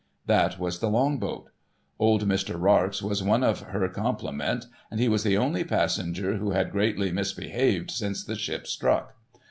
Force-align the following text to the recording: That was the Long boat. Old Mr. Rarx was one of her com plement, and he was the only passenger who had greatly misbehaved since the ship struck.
That 0.25 0.57
was 0.57 0.79
the 0.79 0.89
Long 0.89 1.19
boat. 1.19 1.51
Old 1.99 2.27
Mr. 2.27 2.59
Rarx 2.59 3.03
was 3.03 3.21
one 3.21 3.43
of 3.43 3.59
her 3.59 3.87
com 3.87 4.17
plement, 4.17 4.65
and 4.89 4.99
he 4.99 5.07
was 5.07 5.21
the 5.21 5.37
only 5.37 5.63
passenger 5.63 6.37
who 6.37 6.53
had 6.53 6.71
greatly 6.71 7.11
misbehaved 7.11 7.91
since 7.91 8.23
the 8.23 8.33
ship 8.33 8.65
struck. 8.65 9.15